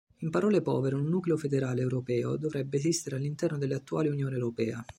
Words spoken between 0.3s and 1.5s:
parole povere un nucleo